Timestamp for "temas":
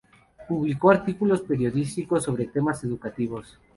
2.47-2.83